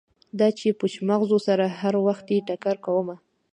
[0.39, 3.15] دا چې پوچ مغزو سره هروختې ټکر کومه